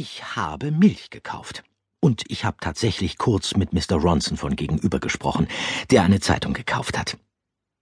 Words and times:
Ich 0.00 0.36
habe 0.36 0.70
Milch 0.70 1.10
gekauft. 1.10 1.64
Und 1.98 2.22
ich 2.28 2.44
habe 2.44 2.58
tatsächlich 2.60 3.18
kurz 3.18 3.56
mit 3.56 3.72
Mr. 3.72 3.96
Ronson 3.96 4.36
von 4.36 4.54
gegenüber 4.54 5.00
gesprochen, 5.00 5.48
der 5.90 6.04
eine 6.04 6.20
Zeitung 6.20 6.52
gekauft 6.52 6.96
hat. 6.96 7.18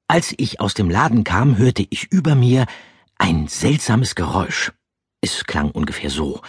Als 0.08 0.32
ich 0.38 0.58
aus 0.58 0.72
dem 0.72 0.88
Laden 0.88 1.24
kam, 1.24 1.58
hörte 1.58 1.86
ich 1.90 2.10
über 2.10 2.34
mir 2.34 2.64
ein 3.18 3.48
seltsames 3.48 4.14
Geräusch. 4.14 4.72
Es 5.20 5.44
klang 5.44 5.70
ungefähr 5.70 6.08
so. 6.08 6.40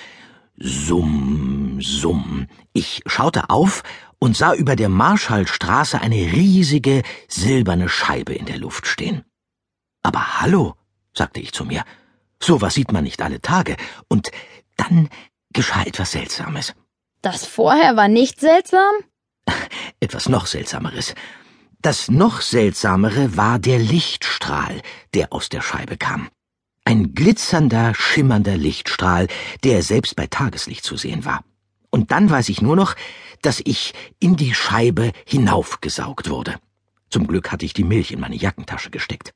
Summ, 0.56 1.80
summ. 1.82 2.48
Ich 2.72 3.02
schaute 3.06 3.50
auf 3.50 3.84
und 4.20 4.38
sah 4.38 4.54
über 4.54 4.78
der 4.78 4.88
Marschallstraße 4.88 6.00
eine 6.00 6.32
riesige 6.32 7.04
silberne 7.28 7.90
Scheibe 7.90 8.34
in 8.34 8.46
der 8.46 8.58
Luft 8.58 8.88
stehen. 8.88 9.26
Aber 10.02 10.40
hallo, 10.40 10.76
sagte 11.14 11.42
ich 11.42 11.52
zu 11.52 11.66
mir, 11.66 11.84
so 12.42 12.62
was 12.62 12.76
sieht 12.76 12.94
man 12.94 13.04
nicht 13.04 13.22
alle 13.22 13.42
Tage. 13.42 13.76
Und 14.08 14.32
dann 14.78 15.10
geschah 15.58 15.82
etwas 15.82 16.12
Seltsames. 16.12 16.76
Das 17.24 17.44
vorher 17.48 17.96
war 17.96 18.08
nicht 18.08 18.40
seltsam? 18.40 18.94
Etwas 20.00 20.30
noch 20.30 20.46
Seltsameres. 20.46 21.16
Das 21.82 22.10
noch 22.10 22.42
Seltsamere 22.42 23.36
war 23.38 23.58
der 23.58 23.80
Lichtstrahl, 23.80 24.84
der 25.16 25.34
aus 25.34 25.50
der 25.50 25.62
Scheibe 25.62 25.98
kam. 25.98 26.30
Ein 26.86 27.16
glitzernder, 27.16 27.96
schimmernder 27.96 28.56
Lichtstrahl, 28.56 29.28
der 29.64 29.82
selbst 29.82 30.16
bei 30.16 30.28
Tageslicht 30.28 30.84
zu 30.86 30.96
sehen 30.96 31.26
war. 31.26 31.44
Und 31.90 32.12
dann 32.12 32.30
weiß 32.30 32.50
ich 32.50 32.62
nur 32.62 32.76
noch, 32.76 32.96
dass 33.42 33.60
ich 33.66 33.96
in 34.20 34.36
die 34.36 34.54
Scheibe 34.54 35.12
hinaufgesaugt 35.26 36.30
wurde. 36.30 36.60
Zum 37.10 37.26
Glück 37.26 37.52
hatte 37.52 37.66
ich 37.66 37.74
die 37.74 37.84
Milch 37.84 38.12
in 38.12 38.20
meine 38.20 38.36
Jackentasche 38.36 38.92
gesteckt. 38.92 39.32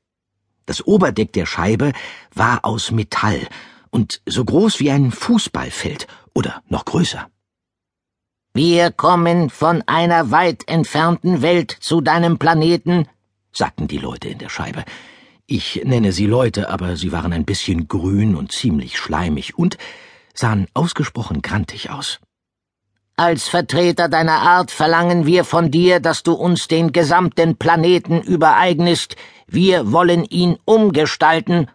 Das 0.66 0.86
Oberdeck 0.86 1.32
der 1.32 1.46
Scheibe 1.46 1.92
war 2.32 2.64
aus 2.64 2.92
Metall 2.92 3.48
und 3.92 4.20
so 4.26 4.44
groß 4.44 4.80
wie 4.80 4.90
ein 4.90 5.12
Fußballfeld 5.12 6.08
oder 6.34 6.62
noch 6.68 6.84
größer. 6.84 7.28
Wir 8.54 8.90
kommen 8.90 9.48
von 9.50 9.82
einer 9.86 10.30
weit 10.30 10.68
entfernten 10.68 11.40
Welt 11.42 11.70
zu 11.70 12.00
deinem 12.00 12.38
Planeten, 12.38 13.06
sagten 13.52 13.86
die 13.88 13.98
Leute 13.98 14.28
in 14.28 14.38
der 14.38 14.48
Scheibe. 14.48 14.84
Ich 15.46 15.82
nenne 15.84 16.12
sie 16.12 16.26
Leute, 16.26 16.68
aber 16.68 16.96
sie 16.96 17.12
waren 17.12 17.32
ein 17.32 17.44
bisschen 17.44 17.88
grün 17.88 18.34
und 18.34 18.52
ziemlich 18.52 18.98
schleimig 18.98 19.56
und 19.58 19.78
sahen 20.34 20.66
ausgesprochen 20.74 21.42
grantig 21.42 21.90
aus. 21.90 22.20
Als 23.16 23.48
Vertreter 23.48 24.08
deiner 24.08 24.40
Art 24.40 24.70
verlangen 24.70 25.26
wir 25.26 25.44
von 25.44 25.70
dir, 25.70 26.00
dass 26.00 26.22
du 26.22 26.32
uns 26.32 26.66
den 26.68 26.92
gesamten 26.92 27.56
Planeten 27.56 28.22
übereignest. 28.22 29.16
Wir 29.46 29.92
wollen 29.92 30.24
ihn 30.24 30.58
umgestalten 30.64 31.68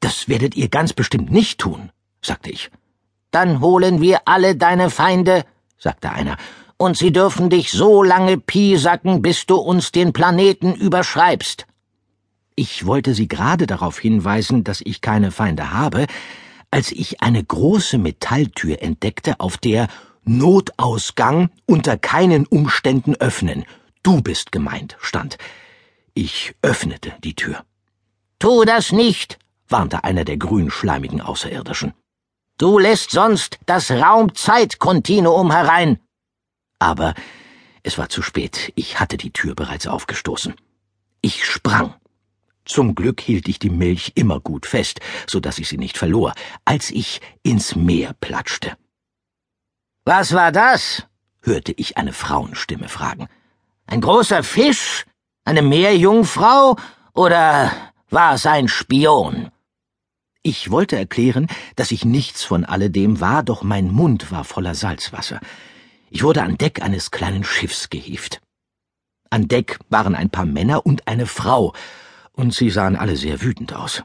das 0.00 0.28
werdet 0.28 0.56
ihr 0.56 0.68
ganz 0.68 0.92
bestimmt 0.92 1.30
nicht 1.30 1.58
tun, 1.58 1.90
sagte 2.22 2.50
ich. 2.50 2.70
Dann 3.30 3.60
holen 3.60 4.00
wir 4.00 4.20
alle 4.26 4.56
deine 4.56 4.90
Feinde, 4.90 5.44
sagte 5.78 6.10
einer, 6.10 6.36
und 6.76 6.96
sie 6.96 7.12
dürfen 7.12 7.50
dich 7.50 7.70
so 7.70 8.02
lange 8.02 8.38
piesacken, 8.38 9.22
bis 9.22 9.46
du 9.46 9.56
uns 9.56 9.92
den 9.92 10.12
Planeten 10.12 10.74
überschreibst. 10.74 11.66
Ich 12.54 12.86
wollte 12.86 13.14
sie 13.14 13.28
gerade 13.28 13.66
darauf 13.66 13.98
hinweisen, 13.98 14.64
dass 14.64 14.80
ich 14.80 15.00
keine 15.00 15.30
Feinde 15.30 15.72
habe, 15.72 16.06
als 16.70 16.92
ich 16.92 17.20
eine 17.20 17.42
große 17.42 17.98
Metalltür 17.98 18.82
entdeckte, 18.82 19.40
auf 19.40 19.58
der 19.58 19.88
Notausgang 20.24 21.50
unter 21.66 21.96
keinen 21.96 22.46
Umständen 22.46 23.14
öffnen. 23.14 23.64
Du 24.02 24.20
bist 24.22 24.52
gemeint, 24.52 24.96
stand. 25.00 25.38
Ich 26.14 26.54
öffnete 26.62 27.12
die 27.22 27.34
Tür. 27.34 27.64
Tu 28.38 28.64
das 28.64 28.92
nicht, 28.92 29.38
warnte 29.68 30.04
einer 30.04 30.24
der 30.24 30.36
grünschleimigen 30.36 31.20
Außerirdischen. 31.20 31.94
Du 32.58 32.78
lässt 32.78 33.10
sonst 33.10 33.58
das 33.66 33.90
Raumzeitkontinuum 33.90 35.52
herein. 35.52 35.98
Aber 36.78 37.14
es 37.82 37.98
war 37.98 38.08
zu 38.08 38.22
spät, 38.22 38.72
ich 38.74 38.98
hatte 38.98 39.16
die 39.16 39.32
Tür 39.32 39.54
bereits 39.54 39.86
aufgestoßen. 39.86 40.54
Ich 41.20 41.44
sprang. 41.44 41.94
Zum 42.64 42.94
Glück 42.94 43.20
hielt 43.20 43.48
ich 43.48 43.58
die 43.58 43.70
Milch 43.70 44.12
immer 44.16 44.40
gut 44.40 44.66
fest, 44.66 45.00
so 45.26 45.38
dass 45.38 45.58
ich 45.58 45.68
sie 45.68 45.78
nicht 45.78 45.96
verlor, 45.98 46.32
als 46.64 46.90
ich 46.90 47.20
ins 47.42 47.76
Meer 47.76 48.14
platschte. 48.20 48.76
Was 50.04 50.32
war 50.32 50.50
das? 50.50 51.06
hörte 51.42 51.72
ich 51.72 51.96
eine 51.96 52.12
Frauenstimme 52.12 52.88
fragen. 52.88 53.28
Ein 53.86 54.00
großer 54.00 54.42
Fisch? 54.42 55.06
Eine 55.44 55.62
Meerjungfrau? 55.62 56.76
Oder 57.12 57.70
war 58.10 58.34
es 58.34 58.46
ein 58.46 58.66
Spion? 58.66 59.52
Ich 60.46 60.70
wollte 60.70 60.94
erklären, 60.94 61.48
dass 61.74 61.90
ich 61.90 62.04
nichts 62.04 62.44
von 62.44 62.64
alledem 62.64 63.20
war, 63.20 63.42
doch 63.42 63.64
mein 63.64 63.90
Mund 63.90 64.30
war 64.30 64.44
voller 64.44 64.76
Salzwasser. 64.76 65.40
Ich 66.08 66.22
wurde 66.22 66.44
an 66.44 66.56
Deck 66.56 66.80
eines 66.80 67.10
kleinen 67.10 67.42
Schiffs 67.42 67.90
gehievt. 67.90 68.40
An 69.28 69.48
Deck 69.48 69.80
waren 69.88 70.14
ein 70.14 70.30
paar 70.30 70.44
Männer 70.44 70.86
und 70.86 71.08
eine 71.08 71.26
Frau, 71.26 71.74
und 72.30 72.54
sie 72.54 72.70
sahen 72.70 72.94
alle 72.94 73.16
sehr 73.16 73.42
wütend 73.42 73.72
aus. 73.72 74.04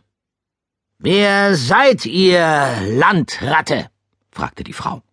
Wer 0.98 1.54
seid 1.56 2.08
ihr, 2.08 2.72
Landratte? 2.88 3.92
fragte 4.32 4.64
die 4.64 4.74
Frau. 4.74 5.04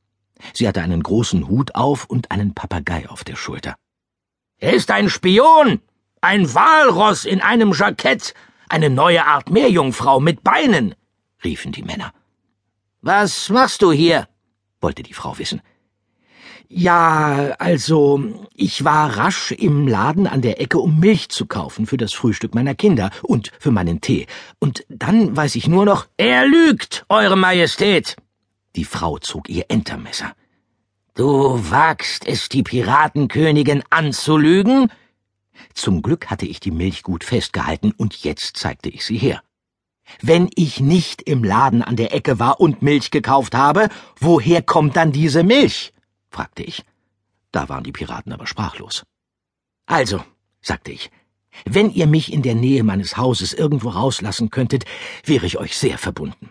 Sie 0.54 0.66
hatte 0.66 0.80
einen 0.80 1.02
großen 1.02 1.46
Hut 1.46 1.74
auf 1.74 2.06
und 2.06 2.30
einen 2.30 2.54
Papagei 2.54 3.06
auf 3.06 3.22
der 3.22 3.36
Schulter. 3.36 3.74
Er 4.56 4.72
ist 4.72 4.90
ein 4.90 5.10
Spion, 5.10 5.82
ein 6.22 6.54
Walross 6.54 7.26
in 7.26 7.42
einem 7.42 7.74
Jackett, 7.74 8.32
eine 8.70 8.88
neue 8.88 9.26
Art 9.26 9.50
Meerjungfrau 9.50 10.20
mit 10.20 10.42
Beinen, 10.42 10.94
riefen 11.44 11.72
die 11.72 11.82
Männer. 11.82 12.12
Was 13.00 13.48
machst 13.48 13.82
du 13.82 13.92
hier? 13.92 14.28
wollte 14.80 15.02
die 15.02 15.14
Frau 15.14 15.38
wissen. 15.38 15.60
Ja, 16.70 17.54
also, 17.58 18.22
ich 18.54 18.84
war 18.84 19.16
rasch 19.16 19.52
im 19.52 19.88
Laden 19.88 20.26
an 20.26 20.42
der 20.42 20.60
Ecke, 20.60 20.78
um 20.78 21.00
Milch 21.00 21.30
zu 21.30 21.46
kaufen 21.46 21.86
für 21.86 21.96
das 21.96 22.12
Frühstück 22.12 22.54
meiner 22.54 22.74
Kinder 22.74 23.10
und 23.22 23.52
für 23.58 23.70
meinen 23.70 24.02
Tee. 24.02 24.26
Und 24.58 24.84
dann 24.90 25.34
weiß 25.34 25.56
ich 25.56 25.66
nur 25.66 25.86
noch. 25.86 26.06
Er 26.18 26.46
lügt, 26.46 27.06
Eure 27.08 27.36
Majestät! 27.36 28.16
Die 28.76 28.84
Frau 28.84 29.18
zog 29.18 29.48
ihr 29.48 29.64
Entermesser. 29.68 30.34
Du 31.14 31.58
wagst 31.70 32.26
es, 32.26 32.50
die 32.50 32.62
Piratenkönigin 32.62 33.82
anzulügen? 33.88 34.92
Zum 35.74 36.02
Glück 36.02 36.26
hatte 36.26 36.46
ich 36.46 36.60
die 36.60 36.70
Milch 36.70 37.02
gut 37.02 37.24
festgehalten 37.24 37.92
und 37.92 38.22
jetzt 38.24 38.58
zeigte 38.58 38.90
ich 38.90 39.04
sie 39.04 39.16
her. 39.16 39.42
Wenn 40.22 40.50
ich 40.54 40.80
nicht 40.80 41.22
im 41.22 41.44
Laden 41.44 41.82
an 41.82 41.96
der 41.96 42.14
Ecke 42.14 42.38
war 42.38 42.60
und 42.60 42.82
Milch 42.82 43.10
gekauft 43.10 43.54
habe, 43.54 43.88
woher 44.18 44.62
kommt 44.62 44.96
dann 44.96 45.12
diese 45.12 45.42
Milch? 45.42 45.92
fragte 46.30 46.62
ich. 46.62 46.84
Da 47.52 47.68
waren 47.68 47.84
die 47.84 47.92
Piraten 47.92 48.32
aber 48.32 48.46
sprachlos. 48.46 49.04
Also, 49.86 50.22
sagte 50.60 50.92
ich, 50.92 51.10
wenn 51.64 51.90
ihr 51.90 52.06
mich 52.06 52.32
in 52.32 52.42
der 52.42 52.54
Nähe 52.54 52.84
meines 52.84 53.16
Hauses 53.16 53.52
irgendwo 53.52 53.88
rauslassen 53.88 54.50
könntet, 54.50 54.84
wäre 55.24 55.46
ich 55.46 55.58
euch 55.58 55.76
sehr 55.76 55.98
verbunden. 55.98 56.50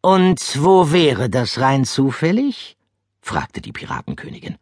Und 0.00 0.62
wo 0.62 0.92
wäre 0.92 1.28
das 1.28 1.58
rein 1.58 1.84
zufällig? 1.84 2.76
fragte 3.20 3.60
die 3.60 3.72
Piratenkönigin. 3.72 4.56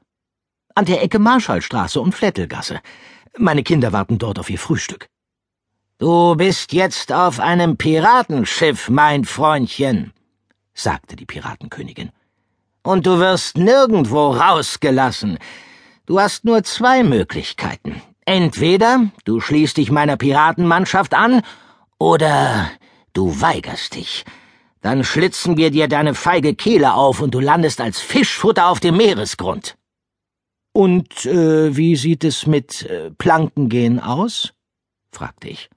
An 0.74 0.86
der 0.86 1.02
Ecke 1.02 1.18
Marschallstraße 1.18 2.00
und 2.00 2.14
Flettelgasse. 2.14 2.80
Meine 3.36 3.62
Kinder 3.62 3.92
warten 3.92 4.18
dort 4.18 4.38
auf 4.38 4.48
ihr 4.48 4.58
Frühstück. 4.58 5.08
Du 5.98 6.34
bist 6.34 6.72
jetzt 6.72 7.12
auf 7.12 7.38
einem 7.38 7.76
Piratenschiff, 7.76 8.88
mein 8.88 9.24
Freundchen, 9.24 10.12
sagte 10.74 11.14
die 11.14 11.24
Piratenkönigin. 11.24 12.10
Und 12.82 13.06
du 13.06 13.20
wirst 13.20 13.56
nirgendwo 13.56 14.32
rausgelassen. 14.32 15.38
Du 16.06 16.18
hast 16.18 16.44
nur 16.44 16.64
zwei 16.64 17.04
Möglichkeiten. 17.04 18.02
Entweder 18.24 19.08
du 19.24 19.40
schließt 19.40 19.76
dich 19.76 19.92
meiner 19.92 20.16
Piratenmannschaft 20.16 21.14
an, 21.14 21.42
oder 21.98 22.70
du 23.12 23.40
weigerst 23.40 23.94
dich. 23.94 24.24
Dann 24.80 25.04
schlitzen 25.04 25.56
wir 25.56 25.70
dir 25.70 25.86
deine 25.86 26.14
feige 26.14 26.56
Kehle 26.56 26.94
auf 26.94 27.20
und 27.20 27.34
du 27.34 27.40
landest 27.40 27.80
als 27.80 28.00
Fischfutter 28.00 28.66
auf 28.66 28.80
dem 28.80 28.96
Meeresgrund. 28.96 29.76
Und 30.72 31.24
äh, 31.24 31.76
wie 31.76 31.94
sieht 31.94 32.24
es 32.24 32.46
mit 32.46 32.82
äh, 32.82 33.12
Plankengehen 33.12 34.00
aus? 34.00 34.52
fragte 35.12 35.48
ich. 35.48 35.70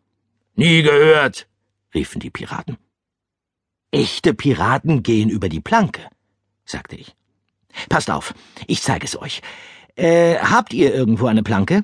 Nie 0.60 0.82
gehört, 0.82 1.48
riefen 1.94 2.20
die 2.20 2.32
Piraten. 2.32 2.78
Echte 3.92 4.34
Piraten 4.34 5.04
gehen 5.04 5.30
über 5.30 5.50
die 5.50 5.62
Planke, 5.62 6.02
sagte 6.66 6.96
ich. 6.96 7.16
Passt 7.90 8.10
auf, 8.10 8.34
ich 8.66 8.82
zeige 8.82 9.06
es 9.06 9.22
euch. 9.22 9.44
Äh, 9.96 10.40
habt 10.40 10.74
ihr 10.74 10.96
irgendwo 10.96 11.28
eine 11.28 11.44
Planke? 11.44 11.84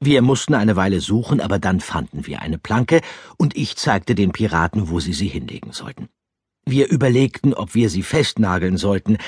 Wir 0.00 0.22
mussten 0.22 0.54
eine 0.54 0.74
Weile 0.76 1.02
suchen, 1.02 1.42
aber 1.42 1.58
dann 1.58 1.80
fanden 1.80 2.26
wir 2.26 2.40
eine 2.40 2.56
Planke, 2.56 3.02
und 3.36 3.54
ich 3.54 3.76
zeigte 3.76 4.14
den 4.14 4.32
Piraten, 4.32 4.88
wo 4.88 4.98
sie 4.98 5.12
sie 5.12 5.28
hinlegen 5.28 5.72
sollten. 5.72 6.08
Wir 6.64 6.88
überlegten, 6.88 7.52
ob 7.52 7.74
wir 7.74 7.90
sie 7.90 8.02
festnageln 8.02 8.78
sollten, 8.78 9.18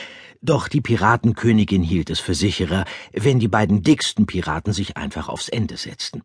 doch 0.40 0.68
die 0.68 0.80
Piratenkönigin 0.80 1.82
hielt 1.82 2.08
es 2.08 2.18
für 2.18 2.34
sicherer, 2.34 2.86
wenn 3.12 3.40
die 3.40 3.48
beiden 3.48 3.82
dicksten 3.82 4.24
Piraten 4.24 4.72
sich 4.72 4.96
einfach 4.96 5.28
aufs 5.28 5.50
Ende 5.50 5.76
setzten. 5.76 6.22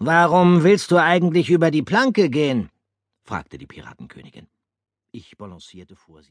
Warum 0.00 0.62
willst 0.62 0.92
du 0.92 0.96
eigentlich 0.96 1.50
über 1.50 1.72
die 1.72 1.82
Planke 1.82 2.30
gehen? 2.30 2.70
fragte 3.24 3.58
die 3.58 3.66
Piratenkönigin. 3.66 4.46
Ich 5.10 5.36
balancierte 5.36 5.96
vorsichtig. 5.96 6.26